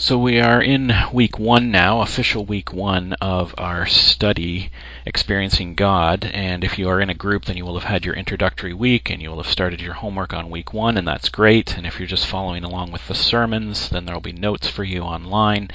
[0.00, 4.70] So we are in week one now, official week one of our study,
[5.04, 6.24] Experiencing God.
[6.24, 9.10] And if you are in a group, then you will have had your introductory week
[9.10, 11.76] and you will have started your homework on week one, and that's great.
[11.76, 14.84] And if you're just following along with the sermons, then there will be notes for
[14.84, 15.68] you online.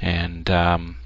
[0.00, 0.98] And um,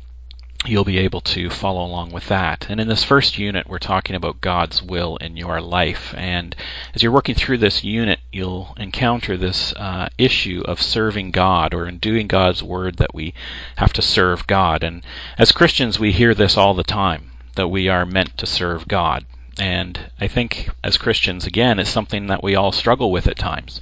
[0.65, 2.67] you'll be able to follow along with that.
[2.69, 6.15] And in this first unit, we're talking about God's will in your life.
[6.17, 6.55] And
[6.95, 11.87] as you're working through this unit, you'll encounter this uh, issue of serving God or
[11.87, 13.35] in doing God's word that we
[13.77, 14.85] have to serve God.
[14.85, 15.03] And
[15.37, 19.27] as Christians, we hear this all the time that we are meant to serve God.
[19.59, 23.81] And I think as Christians, again, it's something that we all struggle with at times.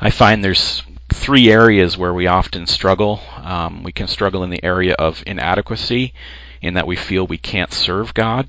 [0.00, 0.82] I find there's
[1.12, 3.20] three areas where we often struggle.
[3.36, 6.12] Um, we can struggle in the area of inadequacy,
[6.60, 8.48] in that we feel we can't serve God.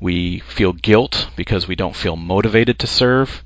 [0.00, 3.42] We feel guilt because we don't feel motivated to serve.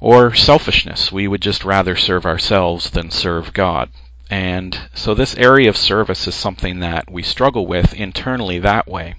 [0.00, 1.12] Or selfishness.
[1.12, 3.90] We would just rather serve ourselves than serve God.
[4.30, 9.16] And so this area of service is something that we struggle with internally that way.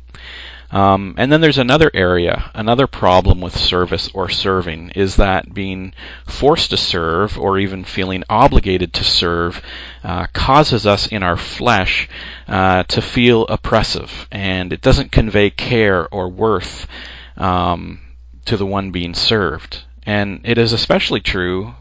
[0.72, 5.94] Um, and then there's another area, another problem with service or serving is that being
[6.26, 9.62] forced to serve or even feeling obligated to serve
[10.04, 12.08] uh, causes us in our flesh
[12.48, 16.88] uh, to feel oppressive, and it doesn't convey care or worth
[17.36, 18.00] um,
[18.46, 19.84] to the one being served.
[20.06, 21.76] And it is especially true,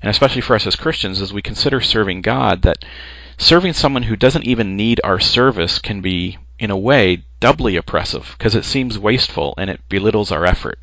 [0.00, 2.84] and especially for us as Christians, as we consider serving God, that
[3.36, 8.36] serving someone who doesn't even need our service can be in a way, doubly oppressive
[8.38, 10.78] because it seems wasteful and it belittles our effort.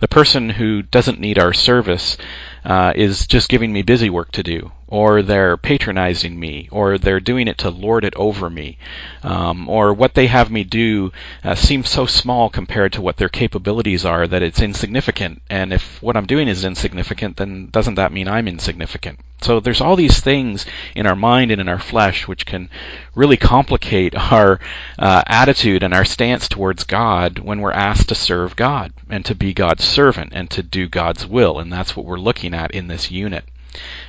[0.00, 2.18] The person who doesn't need our service
[2.64, 7.20] uh, is just giving me busy work to do, or they're patronizing me, or they're
[7.20, 8.78] doing it to lord it over me,
[9.22, 11.12] um, or what they have me do
[11.44, 15.42] uh, seems so small compared to what their capabilities are that it's insignificant.
[15.50, 19.20] And if what I'm doing is insignificant, then doesn't that mean I'm insignificant?
[19.40, 20.66] So there's all these things
[20.96, 22.70] in our mind and in our flesh which can
[23.14, 24.58] really complicate our
[24.98, 29.34] uh, attitude and our stance towards God when we're asked to serve God and to
[29.34, 31.58] be God's servant and to do God's will.
[31.60, 33.44] And that's what we're looking at in this unit.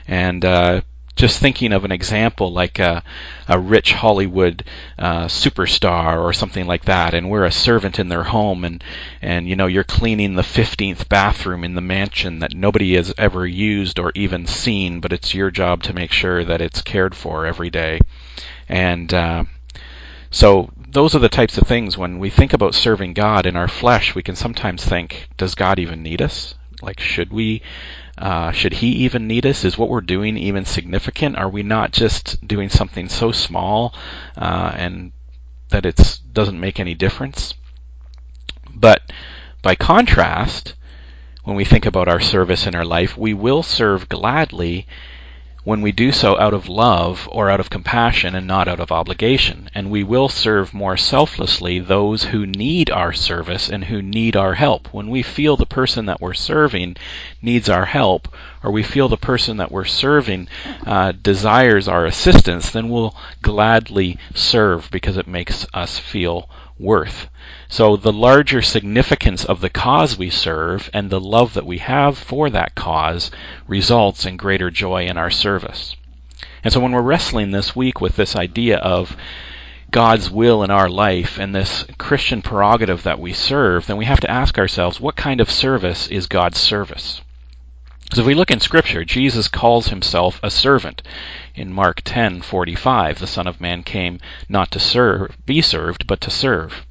[0.07, 0.81] And uh,
[1.19, 3.03] just thinking of an example like a,
[3.47, 4.63] a rich Hollywood
[4.97, 8.81] uh, superstar or something like that, and we're a servant in their home, and
[9.21, 13.45] and you know you're cleaning the 15th bathroom in the mansion that nobody has ever
[13.45, 17.45] used or even seen, but it's your job to make sure that it's cared for
[17.45, 17.99] every day,
[18.69, 19.43] and uh,
[20.31, 23.67] so those are the types of things when we think about serving God in our
[23.67, 26.55] flesh, we can sometimes think, does God even need us?
[26.81, 27.62] Like, should we
[28.17, 29.63] uh, should he even need us?
[29.63, 31.38] Is what we're doing even significant?
[31.38, 33.94] Are we not just doing something so small
[34.38, 35.12] uh, and
[35.69, 37.53] that it doesn't make any difference?
[38.73, 39.01] But
[39.62, 40.75] by contrast,
[41.44, 44.85] when we think about our service in our life, we will serve gladly
[45.69, 48.91] when we do so out of love or out of compassion and not out of
[48.91, 49.69] obligation.
[49.75, 54.56] And we will serve more selflessly those who need our service and who need our
[54.56, 54.91] help.
[54.91, 56.97] When we feel the person that we're serving
[57.40, 58.28] needs our help,
[58.63, 60.47] or we feel the person that we're serving
[60.88, 66.50] uh, desires our assistance, then we'll gladly serve because it makes us feel
[66.80, 67.30] worth.
[67.72, 72.18] So the larger significance of the cause we serve and the love that we have
[72.18, 73.30] for that cause
[73.68, 75.96] results in greater joy in our service.
[76.63, 79.16] And so when we're wrestling this week with this idea of
[79.91, 84.19] God's will in our life and this Christian prerogative that we serve, then we have
[84.22, 87.22] to ask ourselves, what kind of service is God's service?
[88.13, 91.03] So if we look in scripture, Jesus calls himself a servant.
[91.53, 94.19] In Mark 10:45, the Son of Man came
[94.50, 96.88] not to serve, be served, but to serve.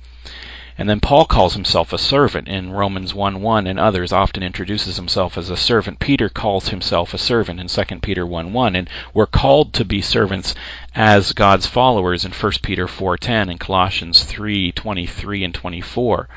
[0.81, 5.37] And then Paul calls himself a servant in Romans 1:1 and others often introduces himself
[5.37, 5.99] as a servant.
[5.99, 10.55] Peter calls himself a servant in 2 Peter 1:1 and we're called to be servants
[10.95, 16.29] as God's followers in 1 Peter 4:10 and Colossians 3:23 and 24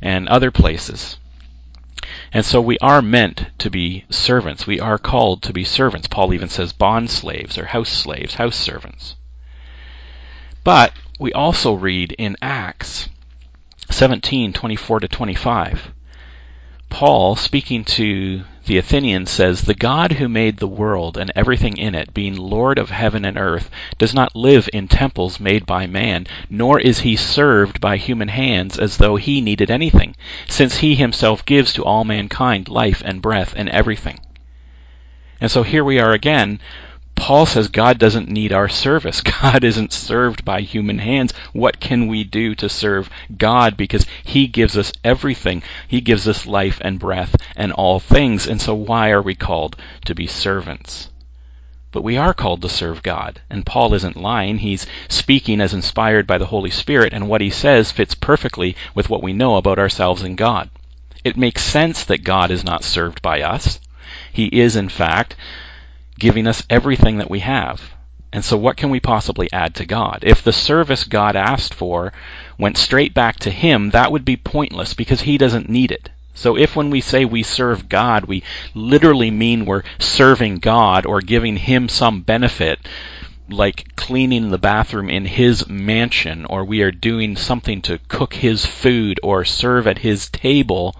[0.00, 1.18] and other places.
[2.32, 4.66] And so we are meant to be servants.
[4.66, 6.08] We are called to be servants.
[6.08, 9.16] Paul even says bond slaves or house slaves, house servants.
[10.64, 13.10] But we also read in Acts
[13.88, 15.92] 17:24 to 25.
[16.90, 21.94] Paul, speaking to the Athenians, says, The God who made the world and everything in
[21.94, 26.26] it, being Lord of heaven and earth, does not live in temples made by man,
[26.50, 30.16] nor is he served by human hands as though he needed anything,
[30.48, 34.18] since he himself gives to all mankind life and breath and everything.
[35.40, 36.60] And so here we are again
[37.30, 39.20] Paul says God doesn't need our service.
[39.40, 41.32] God isn't served by human hands.
[41.52, 43.76] What can we do to serve God?
[43.76, 45.62] Because He gives us everything.
[45.86, 48.48] He gives us life and breath and all things.
[48.48, 51.08] And so why are we called to be servants?
[51.92, 53.40] but we are called to serve God.
[53.48, 54.58] And Paul isn't lying.
[54.58, 59.08] He's speaking as inspired by the Holy Spirit, and what he says fits perfectly with
[59.08, 60.68] what we know about ourselves and God.
[61.22, 63.78] It makes sense that God is not served by us.
[64.32, 65.36] He is, in fact,
[66.20, 67.82] giving us everything that we have.
[68.32, 70.20] And so, what can we possibly add to God?
[70.22, 72.12] If the service God asked for
[72.58, 76.10] went straight back to Him, that would be pointless because He doesn't need it.
[76.34, 81.20] So if when we say we serve God, we literally mean we're serving God or
[81.20, 82.78] giving Him some benefit,
[83.48, 88.64] like cleaning the bathroom in His mansion, or we are doing something to cook His
[88.64, 90.94] food or serve at His table,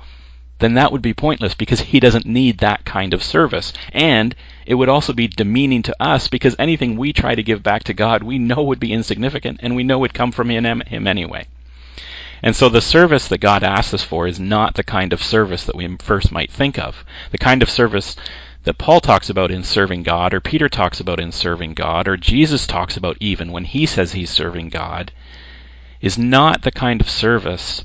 [0.59, 3.73] then that would be pointless because He doesn't need that kind of service.
[3.93, 4.35] And
[4.67, 7.95] it would also be demeaning to us because anything we try to give back to
[7.95, 11.47] God we know would be insignificant and we know would come from Him anyway.
[12.43, 15.65] And so the service that God asks us for is not the kind of service
[15.65, 17.05] that we first might think of.
[17.33, 18.17] The kind of service
[18.65, 22.17] that Paul talks about in serving God, or Peter talks about in serving God, or
[22.17, 25.13] Jesus talks about even when he says he's serving God,
[26.01, 27.85] is not the kind of service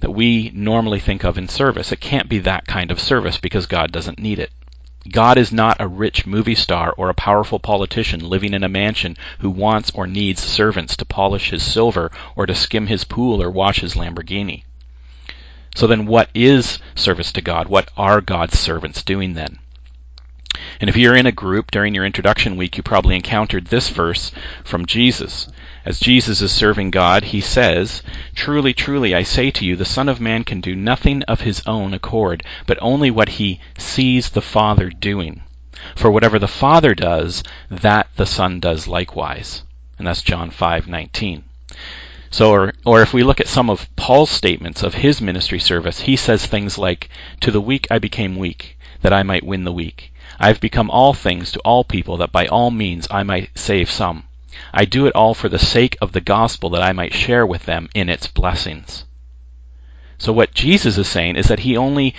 [0.00, 1.90] that we normally think of in service.
[1.90, 4.52] It can't be that kind of service because God doesn't need it.
[5.10, 9.16] God is not a rich movie star or a powerful politician living in a mansion
[9.38, 13.50] who wants or needs servants to polish his silver or to skim his pool or
[13.50, 14.64] wash his Lamborghini.
[15.74, 17.68] So then what is service to God?
[17.68, 19.58] What are God's servants doing then?
[20.80, 24.32] And if you're in a group during your introduction week, you probably encountered this verse
[24.64, 25.48] from Jesus.
[25.88, 28.02] As Jesus is serving God, he says,
[28.34, 31.62] Truly, truly, I say to you, the Son of Man can do nothing of his
[31.66, 35.40] own accord, but only what he sees the Father doing.
[35.96, 39.62] For whatever the Father does, that the Son does likewise.
[39.96, 41.44] And that's John 5:19.
[42.30, 46.00] So, or, or if we look at some of Paul's statements of his ministry service,
[46.00, 47.08] he says things like,
[47.40, 50.12] To the weak I became weak, that I might win the weak.
[50.38, 53.90] I have become all things to all people, that by all means I might save
[53.90, 54.24] some.
[54.72, 57.66] I do it all for the sake of the gospel that I might share with
[57.66, 59.04] them in its blessings.
[60.18, 62.14] So what Jesus is saying is that he only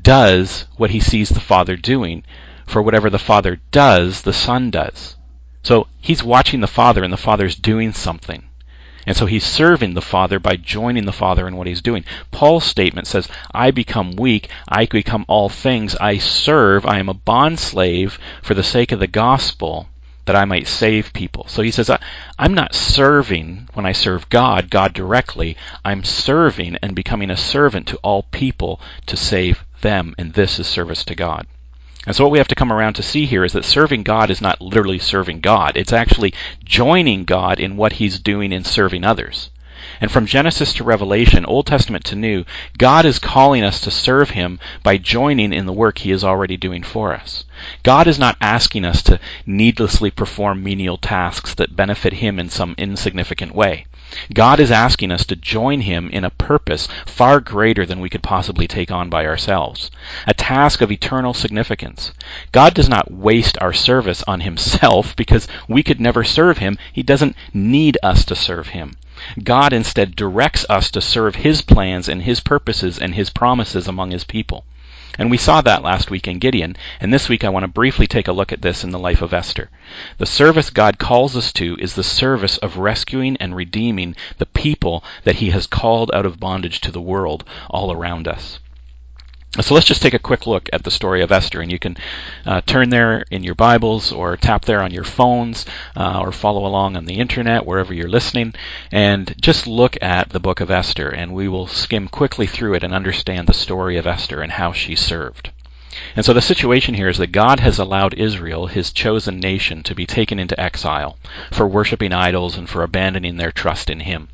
[0.00, 2.24] does what he sees the Father doing.
[2.66, 5.16] For whatever the Father does, the Son does.
[5.62, 8.44] So he's watching the Father and the Father's doing something.
[9.06, 12.04] And so he's serving the Father by joining the Father in what he's doing.
[12.30, 17.14] Paul's statement says, I become weak, I become all things, I serve, I am a
[17.14, 19.88] bondslave for the sake of the gospel
[20.26, 21.46] that I might save people.
[21.48, 21.90] So he says,
[22.38, 25.56] I'm not serving when I serve God, God directly.
[25.84, 30.66] I'm serving and becoming a servant to all people to save them, and this is
[30.66, 31.46] service to God.
[32.06, 34.30] And so what we have to come around to see here is that serving God
[34.30, 35.76] is not literally serving God.
[35.76, 39.50] It's actually joining God in what he's doing in serving others.
[40.04, 42.44] And from Genesis to Revelation, Old Testament to New,
[42.76, 46.58] God is calling us to serve Him by joining in the work He is already
[46.58, 47.46] doing for us.
[47.82, 52.74] God is not asking us to needlessly perform menial tasks that benefit Him in some
[52.76, 53.86] insignificant way.
[54.34, 58.22] God is asking us to join Him in a purpose far greater than we could
[58.22, 59.90] possibly take on by ourselves,
[60.26, 62.12] a task of eternal significance.
[62.52, 66.76] God does not waste our service on Himself because we could never serve Him.
[66.92, 68.96] He doesn't need us to serve Him.
[69.42, 74.10] God instead directs us to serve His plans and His purposes and His promises among
[74.10, 74.64] His people.
[75.16, 78.08] And we saw that last week in Gideon, and this week I want to briefly
[78.08, 79.70] take a look at this in the life of Esther.
[80.18, 85.04] The service God calls us to is the service of rescuing and redeeming the people
[85.22, 88.58] that He has called out of bondage to the world all around us.
[89.60, 91.96] So let's just take a quick look at the story of Esther, and you can
[92.44, 95.64] uh, turn there in your Bibles or tap there on your phones
[95.96, 98.54] uh, or follow along on the internet wherever you're listening,
[98.90, 102.82] and just look at the book of Esther, and we will skim quickly through it
[102.82, 105.50] and understand the story of Esther and how she served.
[106.16, 109.94] And so the situation here is that God has allowed Israel, his chosen nation, to
[109.94, 111.16] be taken into exile
[111.52, 114.28] for worshiping idols and for abandoning their trust in him.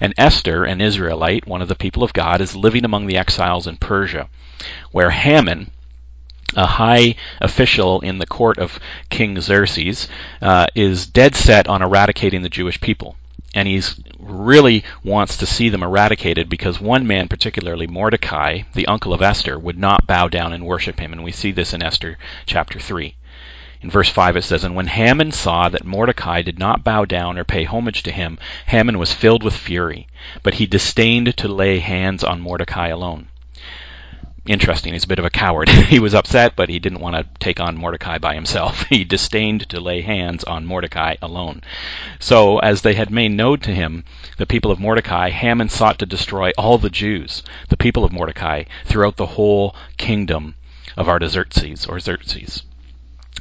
[0.00, 3.66] And Esther, an Israelite, one of the people of God, is living among the exiles
[3.66, 4.28] in Persia
[4.92, 5.70] where Haman,
[6.56, 8.78] a high official in the court of
[9.10, 10.08] King Xerxes,
[10.40, 13.16] uh, is dead set on eradicating the Jewish people.
[13.54, 13.82] And he
[14.18, 19.58] really wants to see them eradicated because one man, particularly Mordecai, the uncle of Esther,
[19.58, 21.12] would not bow down and worship him.
[21.12, 23.14] And we see this in Esther chapter 3.
[23.84, 27.36] In verse 5 it says, And when Haman saw that Mordecai did not bow down
[27.36, 30.06] or pay homage to him, Haman was filled with fury,
[30.42, 33.28] but he disdained to lay hands on Mordecai alone
[34.46, 34.92] interesting.
[34.92, 35.68] He's a bit of a coward.
[35.90, 38.82] he was upset, but he didn't want to take on Mordecai by himself.
[38.88, 41.62] he disdained to lay hands on Mordecai alone.
[42.18, 44.04] So, as they had made known to him
[44.38, 48.64] the people of Mordecai, Haman sought to destroy all the Jews, the people of Mordecai,
[48.86, 50.54] throughout the whole kingdom
[50.96, 52.62] of Artaxerxes or Xerxes.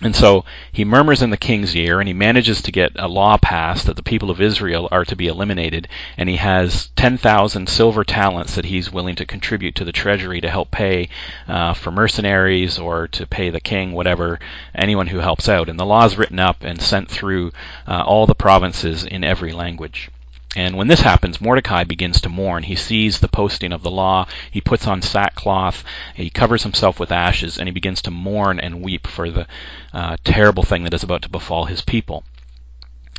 [0.01, 3.37] And so he murmurs in the king's ear, and he manages to get a law
[3.37, 5.87] passed that the people of Israel are to be eliminated.
[6.17, 10.49] And he has 10,000 silver talents that he's willing to contribute to the treasury to
[10.49, 11.09] help pay
[11.47, 14.39] uh, for mercenaries or to pay the king, whatever,
[14.73, 15.69] anyone who helps out.
[15.69, 17.51] And the law is written up and sent through
[17.87, 20.09] uh, all the provinces in every language.
[20.55, 22.63] And when this happens, Mordecai begins to mourn.
[22.63, 24.27] He sees the posting of the law.
[24.51, 25.83] He puts on sackcloth.
[26.13, 29.47] He covers himself with ashes, and he begins to mourn and weep for the
[29.93, 32.23] uh, terrible thing that is about to befall his people.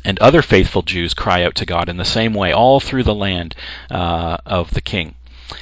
[0.05, 3.15] And other faithful Jews cry out to God in the same way all through the
[3.15, 3.55] land
[3.89, 5.15] uh, of the king.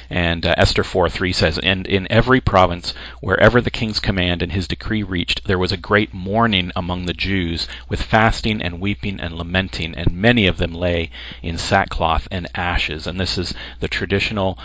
[0.08, 4.66] And uh, Esther 4:3 says, And in every province, wherever the king's command and his
[4.66, 9.34] decree reached, there was a great mourning among the Jews, with fasting and weeping and
[9.34, 11.10] lamenting, and many of them lay
[11.42, 13.06] in sackcloth and ashes.
[13.06, 14.58] And this is the traditional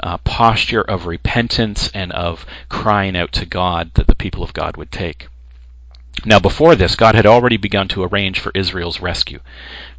[0.00, 4.76] uh, posture of repentance and of crying out to God that the people of God
[4.76, 5.28] would take.
[6.24, 9.38] Now, before this, God had already begun to arrange for Israel's rescue,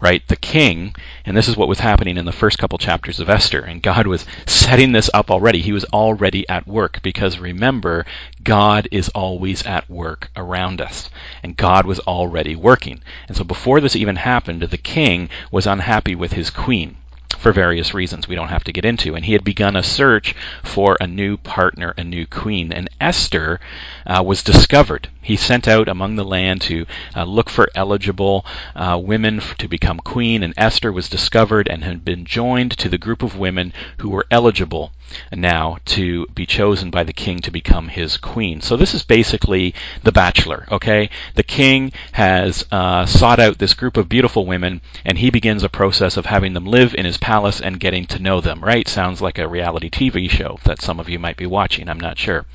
[0.02, 0.22] right?
[0.28, 0.94] The king,
[1.26, 4.06] and this is what was happening in the first couple chapters of Esther, and God
[4.06, 5.62] was setting this up already.
[5.62, 8.06] He was already at work, because remember,
[8.44, 11.10] God is always at work around us,
[11.42, 13.02] and God was already working.
[13.30, 16.98] And so before this even happened, the king was unhappy with his queen
[17.40, 19.16] for various reasons we don't have to get into.
[19.16, 22.72] And he had begun a search for a new partner, a new queen.
[22.72, 23.60] And Esther
[24.06, 25.08] uh, was discovered.
[25.22, 30.00] He sent out among the land to uh, look for eligible uh, women to become
[30.00, 34.10] queen, and Esther was discovered and had been joined to the group of women who
[34.10, 34.92] were eligible
[35.32, 38.62] now to be chosen by the king to become his queen.
[38.62, 39.74] So this is basically
[40.04, 41.10] The Bachelor, okay?
[41.36, 45.70] The king has uh, sought out this group of beautiful women, and he begins a
[45.70, 48.88] process of having them live in his palace and getting to know them, right?
[48.88, 52.18] Sounds like a reality TV show that some of you might be watching, I'm not
[52.18, 52.46] sure.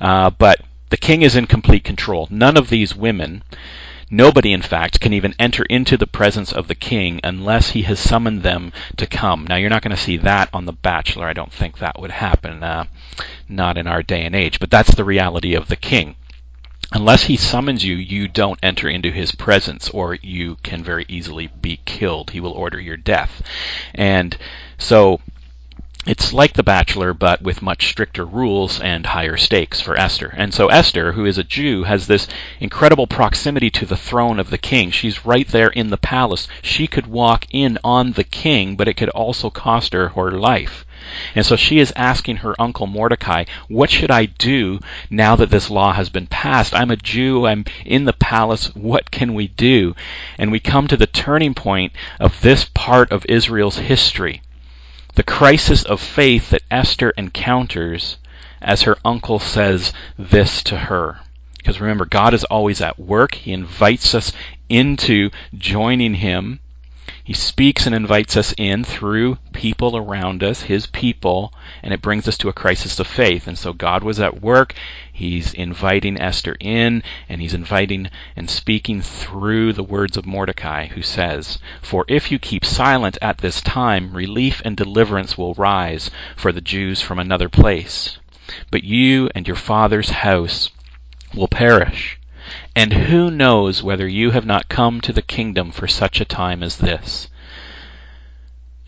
[0.00, 2.26] Uh, but the king is in complete control.
[2.30, 3.42] None of these women
[4.10, 8.00] Nobody, in fact, can even enter into the presence of the king unless he has
[8.00, 9.46] summoned them to come.
[9.48, 11.28] Now, you're not going to see that on The Bachelor.
[11.28, 12.84] I don't think that would happen, uh,
[13.48, 14.58] not in our day and age.
[14.58, 16.16] But that's the reality of the king.
[16.92, 21.46] Unless he summons you, you don't enter into his presence, or you can very easily
[21.46, 22.30] be killed.
[22.30, 23.42] He will order your death.
[23.94, 24.36] And
[24.76, 25.20] so
[26.06, 30.32] it's like The Bachelor, but with much stricter rules and higher stakes for Esther.
[30.34, 32.26] And so Esther, who is a Jew, has this
[32.58, 34.92] incredible proximity to the throne of the king.
[34.92, 36.48] She's right there in the palace.
[36.62, 40.86] She could walk in on the king, but it could also cost her her life.
[41.34, 44.80] And so she is asking her uncle Mordecai, What should I do
[45.10, 46.74] now that this law has been passed?
[46.74, 47.46] I'm a Jew.
[47.46, 48.74] I'm in the palace.
[48.74, 49.94] What can we do?
[50.38, 54.40] And we come to the turning point of this part of Israel's history
[55.14, 58.16] the crisis of faith that Esther encounters
[58.62, 61.18] as her uncle says this to her.
[61.56, 63.34] Because remember, God is always at work.
[63.34, 64.32] He invites us
[64.68, 66.60] into joining Him
[67.30, 72.26] he speaks and invites us in through people around us, His people, and it brings
[72.26, 73.46] us to a crisis of faith.
[73.46, 74.74] And so God was at work.
[75.12, 81.02] He's inviting Esther in, and He's inviting and speaking through the words of Mordecai, who
[81.02, 86.50] says, For if you keep silent at this time, relief and deliverance will rise for
[86.50, 88.18] the Jews from another place.
[88.72, 90.70] But you and your father's house
[91.32, 92.18] will perish.
[92.76, 96.62] And who knows whether you have not come to the kingdom for such a time
[96.62, 97.28] as this?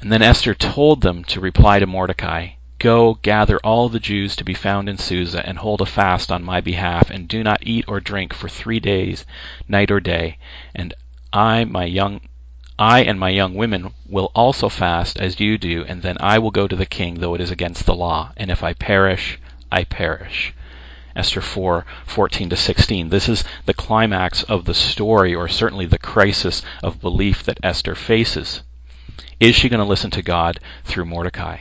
[0.01, 4.45] And then Esther told them to reply to Mordecai, Go, gather all the Jews to
[4.45, 7.85] be found in Susa, and hold a fast on my behalf, and do not eat
[7.87, 9.25] or drink for three days,
[9.69, 10.39] night or day.
[10.75, 10.95] And
[11.33, 12.21] I, my young
[12.79, 16.51] I and my young women will also fast as you do, and then I will
[16.51, 18.33] go to the king, though it is against the law.
[18.37, 19.39] And if I perish,
[19.71, 20.53] I perish.
[21.15, 23.09] Esther 4, 14 to 16.
[23.09, 27.95] This is the climax of the story, or certainly the crisis of belief that Esther
[27.95, 28.63] faces.
[29.39, 31.59] Is she going to listen to God through Mordecai?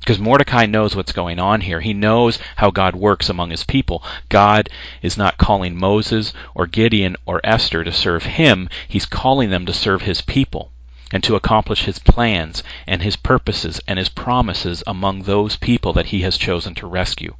[0.00, 1.80] Because Mordecai knows what's going on here.
[1.80, 4.04] He knows how God works among his people.
[4.28, 4.68] God
[5.00, 8.68] is not calling Moses or Gideon or Esther to serve him.
[8.86, 10.70] He's calling them to serve his people
[11.10, 16.06] and to accomplish his plans and his purposes and his promises among those people that
[16.06, 17.34] he has chosen to rescue.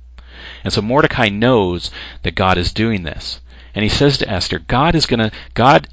[0.63, 1.91] And so Mordecai knows
[2.23, 3.41] that God is doing this.
[3.75, 5.89] And he says to Esther, God is going to God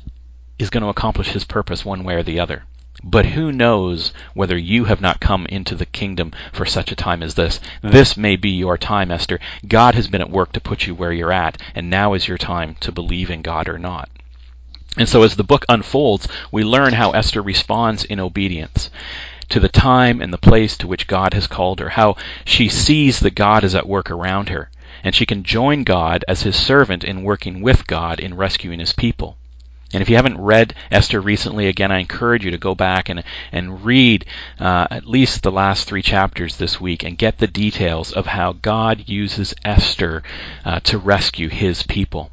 [0.60, 2.64] is going to accomplish his purpose one way or the other.
[3.04, 7.24] But who knows whether you have not come into the kingdom for such a time
[7.24, 7.60] as this?
[7.82, 9.40] This may be your time, Esther.
[9.68, 12.38] God has been at work to put you where you're at, and now is your
[12.38, 14.10] time to believe in God or not.
[14.98, 18.92] And so as the book unfolds, we learn how Esther responds in obedience
[19.52, 22.16] to the time and the place to which God has called her, how
[22.46, 24.70] she sees that God is at work around her.
[25.04, 28.94] and she can join God as his servant in working with God in rescuing his
[28.94, 29.38] people.
[29.94, 33.24] And if you haven't read Esther recently, again, I encourage you to go back and,
[33.52, 34.26] and read
[34.58, 38.54] uh, at least the last three chapters this week and get the details of how
[38.54, 40.24] God uses Esther
[40.64, 42.32] uh, to rescue his people.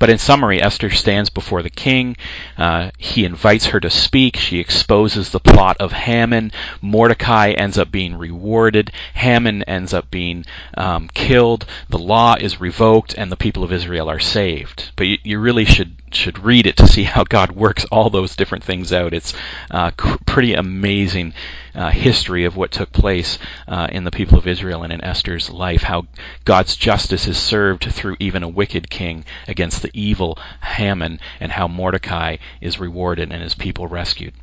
[0.00, 2.16] But in summary, Esther stands before the king.
[2.56, 4.38] Uh, he invites her to speak.
[4.38, 6.52] She exposes the plot of Haman.
[6.80, 8.90] Mordecai ends up being rewarded.
[9.14, 11.66] Haman ends up being um, killed.
[11.90, 14.90] The law is revoked, and the people of Israel are saved.
[14.96, 18.36] But you, you really should should read it to see how God works all those
[18.36, 19.14] different things out.
[19.14, 19.34] It's
[19.70, 19.90] uh,
[20.26, 21.34] pretty amazing
[21.74, 23.38] uh, history of what took place
[23.68, 26.06] uh, in the people of Israel and in Esther's life, how
[26.44, 31.68] God's justice is served through even a wicked king against the evil Haman, and how
[31.68, 34.34] Mordecai is rewarded and his people rescued.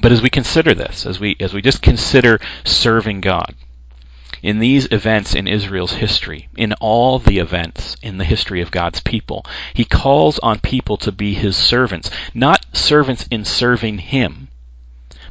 [0.00, 3.54] But as we consider this, as we as we just consider serving God,
[4.44, 9.00] in these events in Israel's history, in all the events in the history of God's
[9.00, 14.48] people, he calls on people to be his servants, not servants in serving him,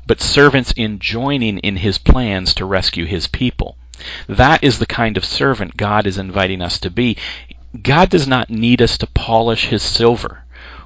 [0.07, 3.77] but servants in joining in his plans to rescue his people.
[4.27, 7.17] That is the kind of servant God is inviting us to be.
[7.79, 10.42] God does not need us to polish his silver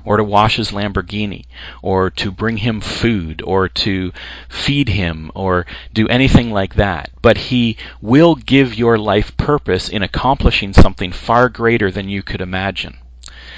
[0.07, 1.43] or to wash his Lamborghini
[1.81, 4.13] or to bring him food or to
[4.47, 7.09] feed him or do anything like that.
[7.21, 12.39] But he will give your life purpose in accomplishing something far greater than you could
[12.39, 12.95] imagine.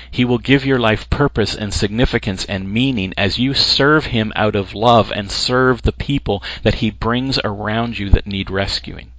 [0.09, 4.55] He will give your life purpose and significance and meaning as you serve Him out
[4.55, 9.11] of love and serve the people that He brings around you that need rescuing,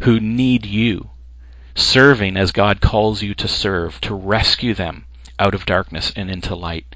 [0.00, 1.10] who need you.
[1.74, 5.04] Serving as God calls you to serve, to rescue them
[5.38, 6.86] out of darkness and into light,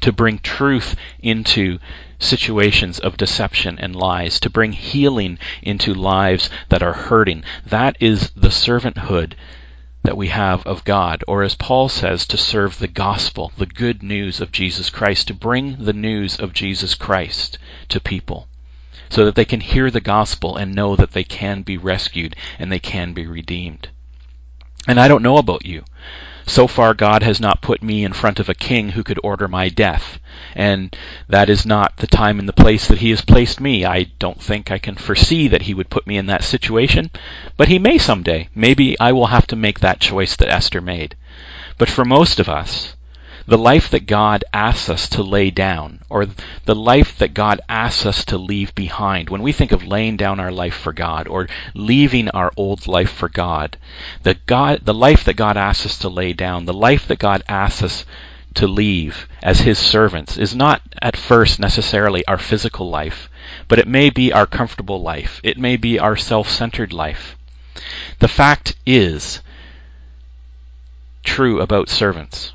[0.00, 1.78] to bring truth into
[2.18, 7.44] situations of deception and lies, to bring healing into lives that are hurting.
[7.66, 9.34] That is the servanthood
[10.02, 14.02] that we have of God, or as Paul says, to serve the gospel, the good
[14.02, 17.58] news of Jesus Christ, to bring the news of Jesus Christ
[17.90, 18.48] to people
[19.10, 22.70] so that they can hear the gospel and know that they can be rescued and
[22.70, 23.88] they can be redeemed.
[24.86, 25.84] And I don't know about you,
[26.46, 29.48] so far, God has not put me in front of a king who could order
[29.48, 30.18] my death.
[30.54, 30.96] And
[31.28, 33.84] that is not the time and the place that He has placed me.
[33.84, 37.10] I don't think I can foresee that He would put me in that situation,
[37.56, 38.48] but He may someday.
[38.54, 41.16] Maybe I will have to make that choice that Esther made.
[41.78, 42.94] But for most of us,
[43.50, 46.24] the life that God asks us to lay down, or
[46.66, 50.38] the life that God asks us to leave behind, when we think of laying down
[50.38, 53.76] our life for God, or leaving our old life for God,
[54.22, 57.42] the God, the life that God asks us to lay down, the life that God
[57.48, 58.04] asks us
[58.54, 63.28] to leave as His servants is not at first necessarily our physical life,
[63.66, 65.40] but it may be our comfortable life.
[65.42, 67.36] It may be our self-centered life.
[68.20, 69.40] The fact is
[71.24, 72.52] true about servants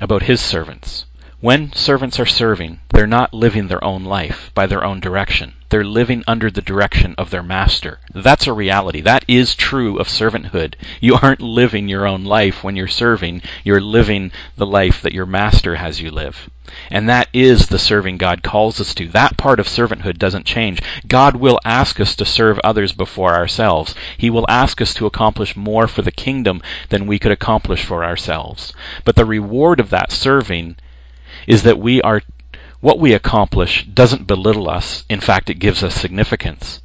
[0.00, 1.06] about his servants.
[1.44, 5.52] When servants are serving, they're not living their own life by their own direction.
[5.68, 7.98] They're living under the direction of their master.
[8.14, 9.02] That's a reality.
[9.02, 10.76] That is true of servanthood.
[11.02, 13.42] You aren't living your own life when you're serving.
[13.62, 16.48] You're living the life that your master has you live.
[16.90, 19.08] And that is the serving God calls us to.
[19.08, 20.80] That part of servanthood doesn't change.
[21.06, 23.94] God will ask us to serve others before ourselves.
[24.16, 28.02] He will ask us to accomplish more for the kingdom than we could accomplish for
[28.02, 28.72] ourselves.
[29.04, 30.76] But the reward of that serving
[31.46, 32.22] is that we are
[32.80, 35.04] what we accomplish doesn't belittle us.
[35.08, 36.80] In fact, it gives us significance.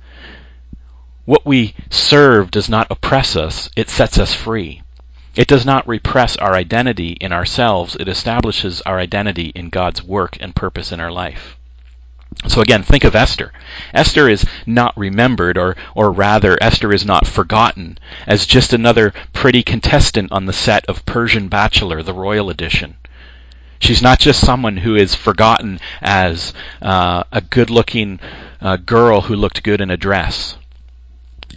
[1.26, 4.82] What we serve does not oppress us, it sets us free.
[5.36, 10.38] It does not repress our identity in ourselves, it establishes our identity in God's work
[10.40, 11.56] and purpose in our life.
[12.48, 13.52] So again, think of Esther.
[13.94, 19.64] Esther is not remembered, or, or rather, Esther is not forgotten as just another pretty
[19.64, 22.96] contestant on the set of Persian Bachelor, the royal edition.
[23.80, 28.20] She's not just someone who is forgotten as uh, a good looking
[28.62, 30.58] uh, girl who looked good in a dress.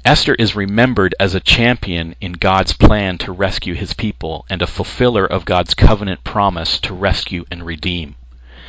[0.04, 4.66] Esther is remembered as a champion in God's plan to rescue his people and a
[4.66, 8.16] fulfiller of God's covenant promise to rescue and redeem.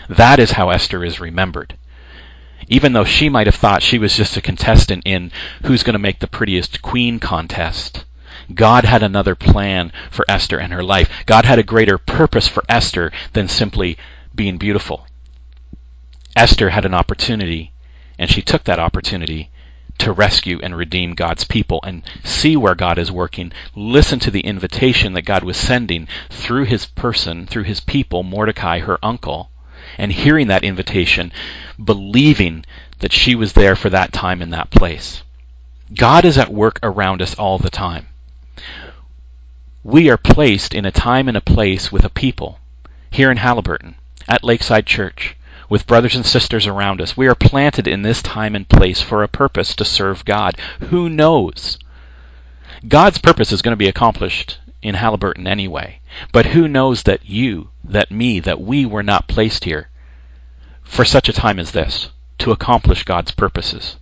[0.10, 1.76] That is how Esther is remembered.
[2.68, 5.32] Even though she might have thought she was just a contestant in
[5.64, 8.06] who's going to make the prettiest queen contest,
[8.56, 11.10] God had another plan for Esther and her life.
[11.26, 13.98] God had a greater purpose for Esther than simply
[14.36, 15.06] being beautiful.
[16.36, 17.72] Esther had an opportunity,
[18.18, 19.50] and she took that opportunity
[20.00, 23.52] to rescue and redeem God's people and see where God is working.
[23.76, 28.80] Listen to the invitation that God was sending through his person, through his people, Mordecai,
[28.80, 29.52] her uncle,
[29.98, 31.32] and hearing that invitation,
[31.84, 32.66] believing
[33.00, 35.22] that she was there for that time in that place.
[35.94, 38.08] God is at work around us all the time.
[39.84, 42.58] We are placed in a time and a place with a people
[43.10, 43.96] here in Haliburton
[44.30, 45.36] at Lakeside Church
[45.68, 47.18] with brothers and sisters around us.
[47.18, 50.56] We are planted in this time and place for a purpose to serve God.
[50.90, 51.78] Who knows?
[52.88, 56.00] God's purpose is going to be accomplished in Haliburton anyway.
[56.32, 59.90] But who knows that you, that me, that we were not placed here
[60.84, 63.98] for such a time as this to accomplish God's purposes?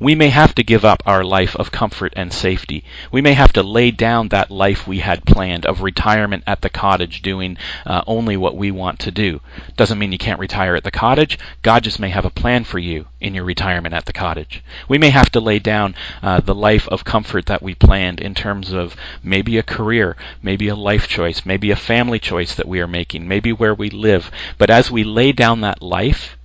[0.00, 2.84] We may have to give up our life of comfort and safety.
[3.12, 6.68] We may have to lay down that life we had planned of retirement at the
[6.68, 7.56] cottage doing
[7.86, 9.40] uh, only what we want to do.
[9.76, 11.38] Doesn't mean you can't retire at the cottage.
[11.62, 14.62] God just may have a plan for you in your retirement at the cottage.
[14.88, 18.34] We may have to lay down uh, the life of comfort that we planned in
[18.34, 22.80] terms of maybe a career, maybe a life choice, maybe a family choice that we
[22.80, 24.30] are making, maybe where we live.
[24.58, 26.36] But as we lay down that life,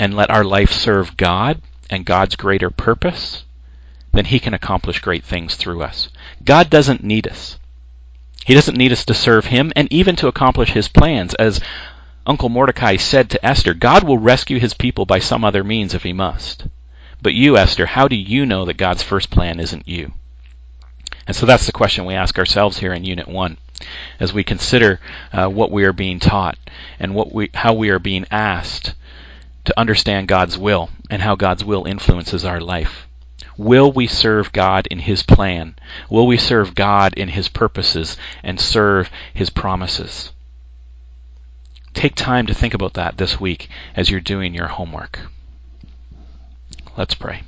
[0.00, 1.60] and let our life serve God,
[1.92, 3.44] and God's greater purpose,
[4.12, 6.08] then He can accomplish great things through us.
[6.44, 7.58] God doesn't need us.
[8.44, 11.34] He doesn't need us to serve Him and even to accomplish His plans.
[11.34, 11.60] As
[12.26, 16.02] Uncle Mordecai said to Esther, God will rescue His people by some other means if
[16.02, 16.66] He must.
[17.20, 20.12] But you, Esther, how do you know that God's first plan isn't you?
[21.26, 23.56] And so that's the question we ask ourselves here in Unit 1
[24.18, 25.00] as we consider
[25.32, 26.58] uh, what we are being taught
[26.98, 28.94] and what we, how we are being asked
[29.64, 33.06] to understand God's will and how God's will influences our life.
[33.56, 35.76] Will we serve God in His plan?
[36.08, 40.32] Will we serve God in His purposes and serve His promises?
[41.94, 45.20] Take time to think about that this week as you're doing your homework.
[46.96, 47.42] Let's pray.